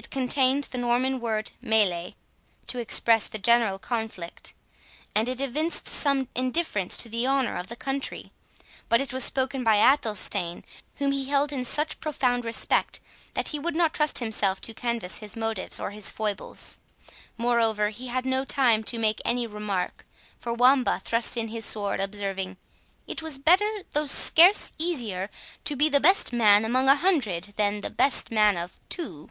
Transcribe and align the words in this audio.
It 0.00 0.10
contained 0.10 0.64
the 0.64 0.78
Norman 0.78 1.18
word 1.20 1.50
"melee", 1.60 2.14
(to 2.68 2.78
express 2.78 3.26
the 3.26 3.38
general 3.38 3.78
conflict,) 3.80 4.54
and 5.14 5.28
it 5.28 5.40
evinced 5.40 5.88
some 5.88 6.28
indifference 6.36 6.96
to 6.98 7.08
the 7.08 7.26
honour 7.26 7.56
of 7.56 7.66
the 7.66 7.76
country; 7.76 8.32
but 8.88 9.00
it 9.00 9.12
was 9.12 9.24
spoken 9.24 9.64
by 9.64 9.76
Athelstane, 9.78 10.62
whom 10.96 11.10
he 11.10 11.26
held 11.28 11.52
in 11.52 11.64
such 11.64 11.98
profound 12.00 12.44
respect, 12.44 13.00
that 13.34 13.48
he 13.48 13.58
would 13.58 13.74
not 13.74 13.92
trust 13.92 14.20
himself 14.20 14.60
to 14.62 14.74
canvass 14.74 15.18
his 15.18 15.34
motives 15.36 15.80
or 15.80 15.90
his 15.90 16.10
foibles. 16.12 16.78
Moreover, 17.36 17.90
he 17.90 18.06
had 18.06 18.24
no 18.24 18.44
time 18.44 18.84
to 18.84 18.98
make 18.98 19.20
any 19.24 19.48
remark, 19.48 20.06
for 20.38 20.54
Wamba 20.54 21.00
thrust 21.04 21.36
in 21.36 21.48
his 21.48 21.74
word, 21.76 21.98
observing, 22.00 22.56
"It 23.08 23.20
was 23.20 23.36
better, 23.36 23.82
though 23.90 24.06
scarce 24.06 24.70
easier, 24.78 25.28
to 25.64 25.74
be 25.76 25.88
the 25.88 26.00
best 26.00 26.32
man 26.32 26.64
among 26.64 26.88
a 26.88 26.96
hundred, 26.96 27.52
than 27.56 27.80
the 27.80 27.90
best 27.90 28.30
man 28.30 28.56
of 28.56 28.78
two." 28.88 29.28